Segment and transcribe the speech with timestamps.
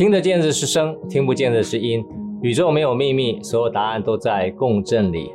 [0.00, 2.02] 听得见的是声，听不见的是音。
[2.40, 5.30] 宇宙没有秘密，所有答案都在共振里。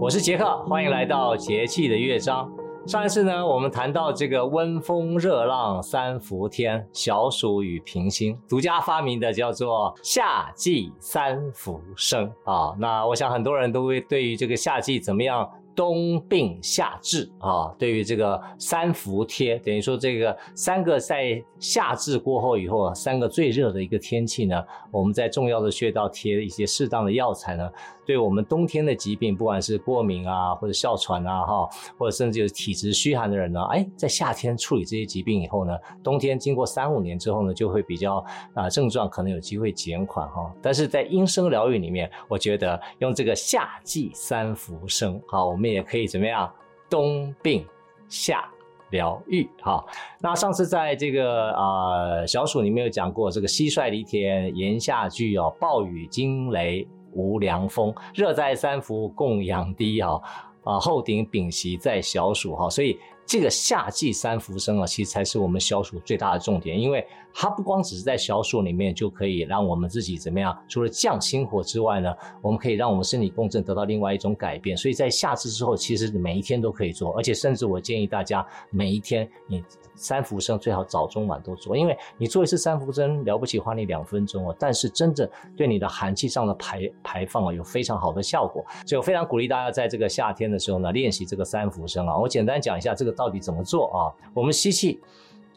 [0.00, 2.50] 我是杰克，欢迎来到节气的乐章。
[2.86, 12.74] 上一次呢，我们谈到这个温风热浪三伏天，小暑与平星，独家发明的叫做夏季三伏生啊。
[12.78, 15.46] 那我想很多人都会对于这个夏季怎么样？
[15.80, 27.70] 冬病夏治啊，对于这个三伏贴，等于说这个三个在夏至过后以后啊，三个最热的一个天气呢，我们在重要的穴道贴一些适当的药材呢，
[28.04, 35.74] 对我们冬天的疾病，不管是过敏啊，或者哮喘啊，哈，或者甚至有体质虚寒的人呢，哎，在夏天处理这些疾病以后呢，
[36.04, 40.54] 冬天经过三五年之后呢，就会比较啊、症状可能有机会减缓哈。
[40.60, 46.52] 但是在音声疗愈里面，我觉得用这个夏季三伏生，好，我们也可以怎么样？
[46.88, 47.66] 冬病
[48.08, 48.48] 夏
[48.90, 49.84] 疗愈哈。
[50.20, 56.86] 那上次在这个啊、呃、小暑里面有讲过，这个蟋蟀离田，炎夏具有暴雨惊雷。
[57.12, 60.22] 无凉风，热在三伏供养低哈
[60.62, 62.96] 啊，后顶丙烯在小暑哈，所以
[63.30, 79.62] 这个夏季三伏生啊，其实才是我们小暑最大的重点，因为它不光只是在小暑里面就可以让我们自己怎么样，除了降心火之外呢，我们可以让我们身体共振得到另外一种改变，所以在夏至之后，其实每一天都可以做，而且甚至我建议大家每一天你。
[79.96, 92.16] 三伏生最好早中晚都做，因为你做一次三伏生了不起，花你两分钟哦，但是真正对你的寒气上的排排放啊有非常好的效果，所以我非常鼓励大家在这个夏天的时候呢练习这个三伏生啊。
[92.16, 93.98] 我简单讲一下这个到底怎么做啊？
[94.32, 94.98] 我们吸气。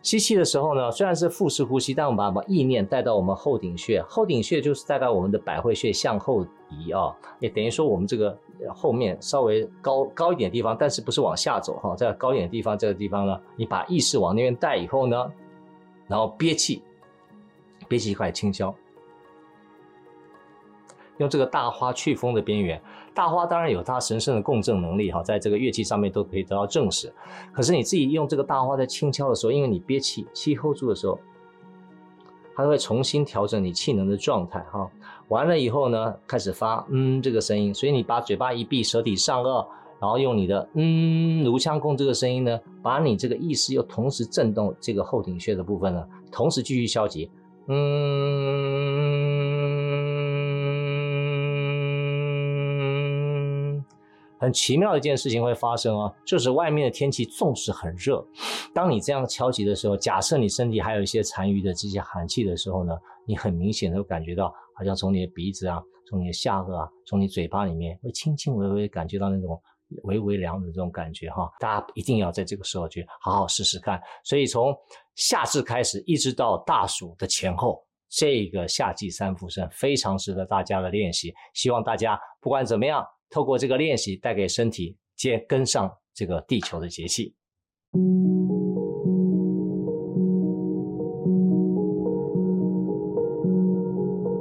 [0.00, 8.38] 吸气的时候呢，虽然是腹式呼吸，但我们把把意念带到我们后顶穴，后顶穴就是带到我们的百会穴向后移啊，也等于说我们这个
[8.72, 15.32] 后面稍微高高一点的地方，但是不是往下走哈，在高一点的地方，这个地方呢，你把意识往那边带以后呢，
[16.06, 16.80] 然后憋气，
[17.88, 18.72] 憋气一块轻敲。
[21.18, 22.80] 用这个大花去风的边缘，
[23.14, 27.12] 大花当然有它神圣的共振能力哈，在这个乐器上面都可以得到证实。
[27.52, 31.18] 可是你自己用这个大花在轻敲的时候，因为你憋气，气 hold 住的时候，
[32.56, 34.88] 它会重新调整你气能的状态哈。
[35.28, 39.66] 完了以后呢，开始发嗯这个声音，所以你把嘴巴一闭，舌体上颚，
[40.00, 47.30] 然后用你的嗯颅腔共这个声音呢，把你这个意识又同时震动这个后顶穴的部分呢，同时继续消极
[47.66, 48.77] 嗯。
[54.38, 58.24] 很奇妙的一件事情会发生啊，就是外面的天气纵使很热，
[58.72, 69.60] 当你这样敲击的时候，假设你身体还有一些残余的这些寒气的时候呢，你很明显的会感觉到，好像从你的鼻子啊，从你的下颚啊，从你嘴巴里面，会轻轻微微感觉到那种
[70.04, 71.50] 微微凉的这种感觉哈。
[71.58, 74.00] 大家一定要在这个时候去好好试试看。
[74.22, 74.72] 所以从
[75.16, 81.34] 夏至开始，一直到大暑的前后，这个夏季三伏生非常值得大家的练习。
[81.54, 83.04] 希望大家不管怎么样。
[83.30, 87.34] 透过这个练习，带给身体接跟上这个地球的节气。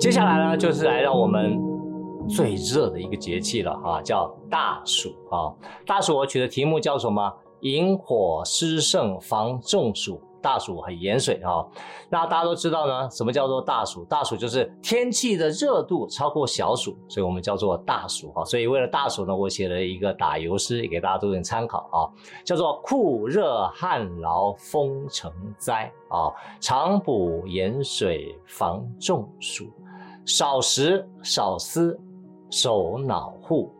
[0.00, 1.58] 接下来呢，就是来到我们
[2.28, 5.52] 最热的一个节气了哈，叫大暑啊。
[5.84, 7.32] 大暑我取的题目叫什么？
[7.62, 10.20] 引火湿盛，防中暑。
[10.40, 11.64] 大暑很盐水啊，
[12.08, 14.04] 那大家都知道呢，什么叫做大暑？
[14.04, 18.44] 大暑就是天气的热度超过小暑，所以我们叫做大暑哈。
[18.44, 22.06] 所以为了大暑呢，我写了一个打油诗给大家做点参考啊，
[22.44, 29.66] 叫做酷热旱涝风成灾啊，常补盐水防中暑，
[30.24, 31.98] 少食少思
[32.50, 33.72] 守脑户。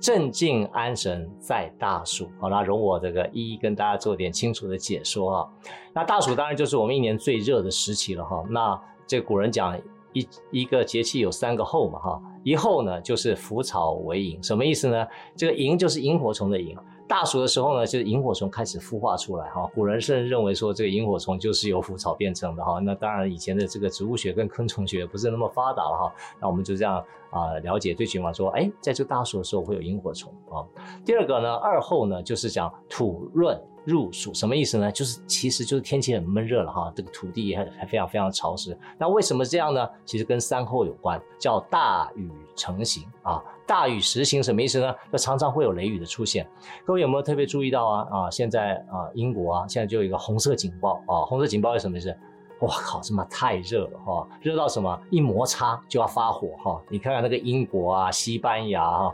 [0.00, 5.48] 镇静安神在大暑，好，那容我这个一一跟大家做点清楚的解说啊。
[5.92, 8.44] 那大暑当然就是我们一年最热的时期了哈。
[8.50, 9.78] 那这古人讲
[10.12, 15.06] 一一个节气有三个候嘛哈，一候呢就是腐草为萤，什么意思呢？
[15.36, 16.76] 这个萤就是萤火虫的萤。
[17.06, 19.70] 大暑的时候呢，就是萤火虫开始孵化出来哈。
[19.74, 22.78] 古人甚至认为说，这个萤火虫就是由腐草变成的哈。
[22.80, 26.14] 那当然，以前的这个植物学跟昆虫学不是那么发达了哈。
[26.40, 30.64] 那我们就这样啊了解，最起码说，哎，在这大暑的时候会有萤火虫啊。
[31.04, 34.90] 第二个呢，二后呢，就是讲土润入暑，什么意思呢？
[34.90, 38.76] 就是其实就是天气很闷热了哈，这个土地也还还非常非常潮湿。
[38.98, 39.88] 那为什么这样呢？
[40.04, 43.42] 其实跟三候有关，叫大雨成形啊。
[43.66, 44.94] 大雨时行什么意思呢？
[45.10, 46.46] 那常常会有雷雨的出现。
[46.84, 48.08] 各位有没有特别注意到啊？
[48.10, 51.22] 啊，现在啊，英国啊，现在就有一个红色警报啊。
[51.26, 52.14] 红色警报是什么意思？
[52.60, 54.98] 哇靠，这么太热了哈，热、到什么？
[55.10, 59.12] 一摩擦就要发火哈、你看看那个英国啊、西班牙啊，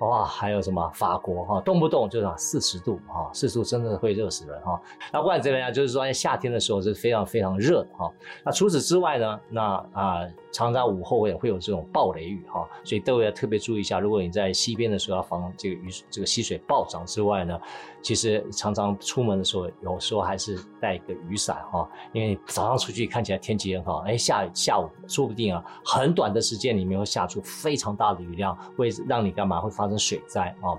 [0.00, 4.80] 哇，还有什么法国哈，动不动就是四十度哈，四十度真的会热死人哈。
[5.12, 8.12] 那不管怎么样，就是说在夏天的时候是非常非常热的哈。
[8.44, 9.62] 那除此之外呢，那
[9.92, 10.26] 啊。
[10.52, 14.00] 常常午后也会有这种暴雷雨哈，所以都要特别注意一下。
[14.00, 17.56] 如果你在溪边的时候要防这个雨，这个溪水暴涨之外呢，
[18.02, 29.60] 其实常常出门的时候，有时候还是带一个雨伞哈，因为早上出去看起来天气很好，哎，下下午说不定啊，很短的时间里面会下出非常大的雨量，会让你干嘛？
[29.60, 30.72] 会发生水灾啊。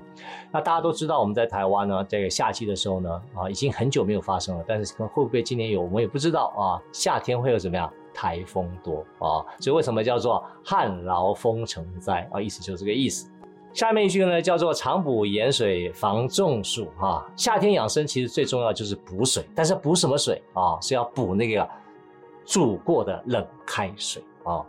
[0.52, 6.81] 那大家都知道我们在台湾呢，这个夏季的时候呢，啊，已经很久没有发生了，但是会不会今年有，我们也不知道啊。
[6.92, 7.92] 夏天会有怎么样？
[8.13, 12.42] 台风多啊，所以为什么叫做旱涝丰成灾啊？
[12.42, 13.31] 意思就是这个意思。
[13.72, 17.25] 下面一句呢，叫做常补盐水防中暑啊。
[17.38, 20.78] 夏天养生其实最重要就是补水，但是补什么水啊？
[20.81, 21.66] 是要补那个
[22.46, 24.62] 煮过的冷开水啊。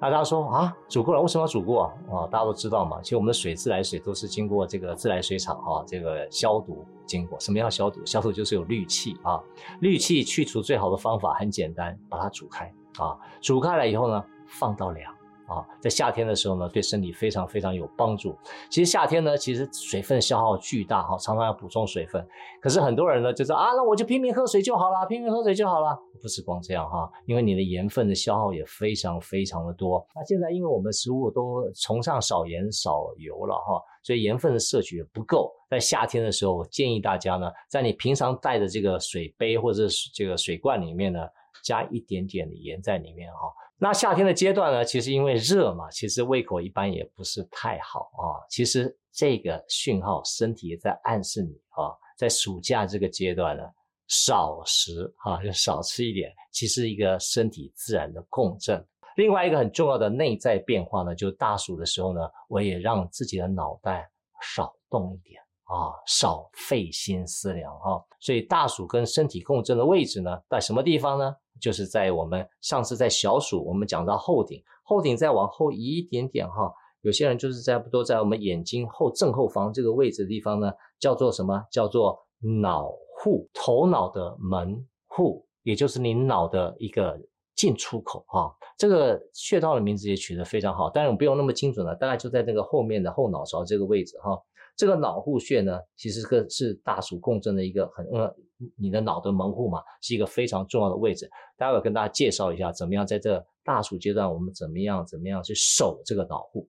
[0.00, 2.26] 那大家说啊，煮过了为什么要煮过啊？
[2.30, 7.38] 大家都知道嘛，其实我们的水自来水都是经过这个自来水厂啊，这个消毒经过。
[7.38, 8.00] 什么叫消毒？
[8.06, 9.38] 消毒就是有氯气啊，
[9.80, 12.64] 氯气去除最好的方法很简单，把它煮开。
[12.98, 15.14] 啊，煮开了以后呢，放到凉
[15.50, 18.38] 啊，在夏天的时候呢，对身体非常非常有帮助。
[18.70, 22.24] 其实夏天呢，其实水分消耗巨大哈，常常要补充水分。
[22.62, 25.98] 可是很多人呢，就说啊，那我就拼命喝水就好了，拼命喝水就好了。
[26.22, 30.06] 不是光这样哈，因为你的盐分的消耗也非常非常的多。
[30.14, 35.50] 那现在因为我们食物都崇尚少盐少油了哈，所以盐分的摄取也不够。
[35.68, 41.20] 在夏天的时候，我建议大家呢，在你平常带的这个水杯或者是这个水罐里面呢。
[41.62, 43.52] 加一点点的盐在里面哈。
[43.82, 48.44] 那夏天的阶段呢，其实因为热嘛，其实胃口一般也不是太好啊。
[48.50, 53.62] 其实这个讯号，身体也在暗示你啊，在暑假这个阶段呢，
[54.06, 58.86] 少食哈，就少吃一点，其实一个身体自然的共振。
[59.16, 64.10] 另外一个很重要的内在变化呢，就大暑的时候呢，我也让自己的脑袋
[64.54, 65.40] 少动一点。
[65.70, 71.36] 啊，少费心思量啊，所以大暑跟身体共振的位置呢，在什么地方呢？
[71.60, 76.72] 就是在我们上次在小暑，我们讲到后顶，后顶再往后移一点点哈。
[77.02, 81.64] 有些人就是在不多在我们眼睛后正后方这个位置的地方呢，叫做什么？
[81.70, 82.18] 叫做
[82.62, 87.16] 脑户，头脑的门户，也就是你脑的一个
[87.54, 88.52] 进出口哈。
[88.76, 94.40] 这个穴道的名字也取得非常好，当然不用那么精准了，大概就在那个后面的后脑勺这个位置哈。
[94.80, 98.34] 这个脑户穴呢，其实是是大暑共振的一个很呃，
[98.78, 101.28] 你的脑的门户嘛，是一个非常重要的位置。
[101.58, 106.66] 待会跟大家介绍一下，怎么样在这大暑阶段，我们怎么样怎么样去守这个脑户。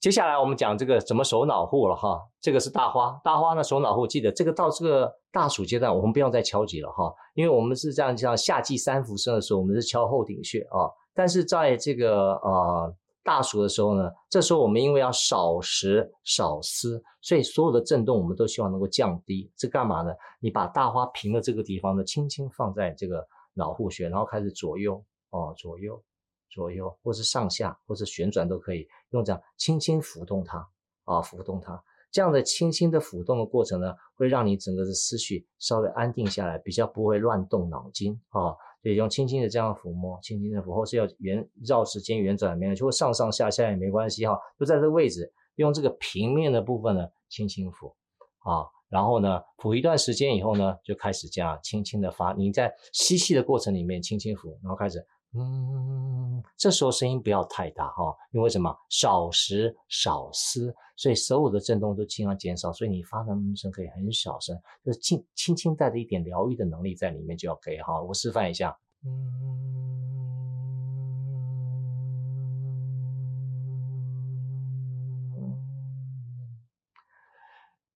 [0.00, 2.18] 接下来我们讲这个怎么守脑户了哈。
[2.40, 12.96] 这个是大花，大花呢守脑户，记得这个到这个大暑阶段，我们不用再敲击了哈，因为我们是这样像夏季三伏生的时候，我们是敲后顶穴啊，但是在这个呃。
[13.24, 19.50] 大暑的时候呢，这时候我们因为要少食少思，所以所有的震动我们都希望能够降低。
[19.56, 20.12] 这干嘛呢？
[20.40, 26.02] 你把大花瓶的这个地方呢，轻轻放在这个脑户穴，然后开始左右哦，左右
[26.50, 30.58] 左右，或是上下，或是旋转都可以，用这样轻轻抚动它
[31.04, 31.80] 啊，抚动它。
[32.12, 38.54] 这样的轻轻的抚动的过程呢，会让你整个的思绪稍微安定下来，比较不会乱动脑筋啊。
[38.82, 47.94] 所以用轻轻的这样抚摸，轻轻的抚，或是要圆绕时间圆转面，就会上上下下也没关系哈，就在这个位置，用这个平面的部分呢，轻轻抚
[48.40, 55.02] 啊，然后呢，抚一段时间以后呢，就开始这样轻轻的发，你在吸气的过程里面轻轻抚，然后开始。
[55.34, 58.70] 嗯，这时候声音不要太大哈，因为什么？
[58.90, 68.00] 少食少思，所以所有的震动都尽量减少，所以你发的声可以很小声，就是轻轻轻带着一点疗愈的能力在里面就 OK 哈。
[68.00, 69.10] 我示范一下，嗯，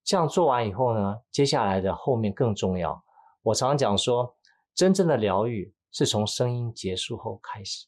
[0.03, 3.01] 这样做完以后呢，接下来的后面更重要。
[3.43, 4.35] 我常讲说，
[4.75, 5.73] 真正的疗愈。
[5.93, 7.87] 是从声音结束后开始，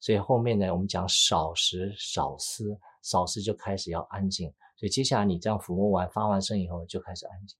[0.00, 4.52] 所以后面呢，我们讲少食少思，少思就开始要安静。
[4.76, 7.58] 所以接下来你这样抚摸完、发完声以后，就开始安静。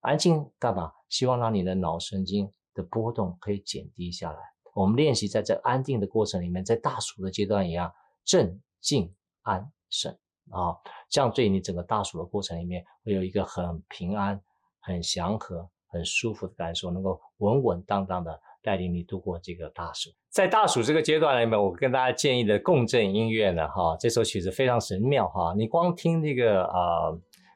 [0.00, 0.92] 安静干嘛？
[1.08, 4.38] 希望让你的脑神经的波动可以减低下来。
[4.74, 7.92] 我们练习在这安定的过程里面，在大暑的阶段一样，
[8.24, 10.18] 镇静安神
[10.50, 10.76] 啊，
[11.08, 14.42] 这样对你整个大暑的过程里面会有一个很平安、
[14.80, 15.70] 很祥和。
[15.92, 20.10] 很舒服的感受，能够稳稳当当的带领你度过这个大暑。
[20.28, 25.52] 在大暑这个阶段里面，我跟大家建议的共振音乐呢，哈，这首曲子非常神妙哈。
[25.56, 27.10] 你光听那个啊、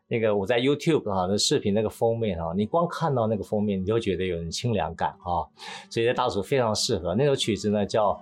[0.09, 5.49] 那个我在 YouTube 哈的视频那个封面哈，你光看到那个封面，你就觉得有清凉感哈。
[5.89, 7.15] 所以在大暑非常适合。
[7.15, 8.21] 那首曲子呢叫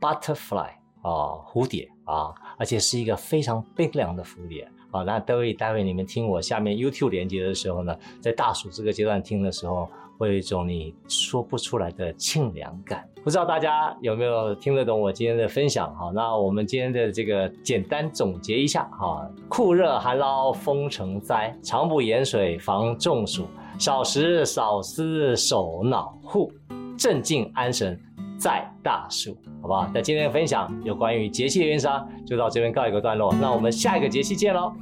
[0.00, 0.70] Butterfly
[1.02, 5.04] 啊，蝴蝶啊，而且是一个非常冰凉的蝴蝶啊。
[5.04, 9.88] 那各位待会你们听我下面 YouTube 连接的时候呢，在大暑这个阶段听的时候，
[10.24, 13.06] 会有一种你说不出来的清凉感。
[13.22, 15.94] 不知道大家有没有听得懂我今天的分享？
[15.94, 23.46] 哈，那我们今天的这个简单总结一下哈：酷热寒劳风成灾，常补盐水防中暑，
[23.78, 26.50] 少食少思守脑户，
[26.98, 27.98] 镇静安神
[28.38, 29.90] 在大暑，好不好？
[29.92, 31.86] 那今天的分享有关于节气的运势
[32.26, 34.72] 就到这边告一个段落，那我们下一个节气见喽。